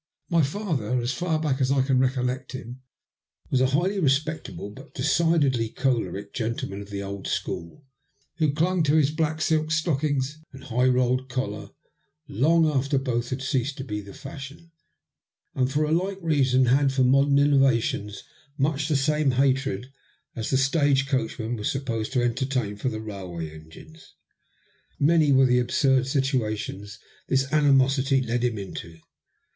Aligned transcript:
My 0.31 0.41
father, 0.41 0.99
as 0.99 1.13
far 1.13 1.39
back 1.39 1.61
as 1.61 1.69
I 1.71 1.83
can 1.83 1.99
recollect 1.99 2.53
him, 2.53 2.81
was 3.51 3.61
a 3.61 3.67
highly 3.67 3.99
respectable, 3.99 4.71
but 4.71 4.95
decidedly 4.95 5.69
choleric, 5.69 6.33
gentle 6.33 6.69
man 6.69 6.81
of 6.81 6.89
the 6.89 7.03
old 7.03 7.27
school, 7.27 7.85
who 8.37 8.51
clung 8.51 8.81
to 8.85 8.95
his 8.95 9.11
black 9.11 9.41
silk 9.43 9.69
stock 9.69 10.01
and 10.03 10.23
high 10.63 10.87
rolled 10.87 11.29
collar 11.29 11.69
long 12.27 12.65
after 12.67 12.97
both 12.97 13.29
had 13.29 13.43
ceased 13.43 13.77
to 13.77 13.83
be 13.83 14.01
the 14.01 14.15
fashion, 14.15 14.71
and 15.53 15.71
for 15.71 15.83
a 15.83 15.91
like 15.91 16.17
reason 16.23 16.65
had 16.65 16.91
for 16.91 17.03
modem 17.03 17.37
innovations 17.37 18.23
much 18.57 18.87
the 18.87 18.95
same 18.95 19.29
hatred 19.29 19.93
as 20.35 20.49
the 20.49 20.57
stage 20.57 21.07
coachman 21.07 21.55
was 21.55 21.69
supposed 21.71 22.11
to 22.13 22.23
entertain 22.23 22.75
for 22.75 22.89
railway 22.99 23.51
engines. 23.51 24.15
Many 24.99 25.31
were 25.31 25.45
the 25.45 25.59
absurd 25.59 26.07
situations 26.07 26.97
this 27.27 27.43
ani 27.53 27.71
mosity 27.71 28.19
led 28.23 28.43
him 28.43 28.57
into. 28.57 28.97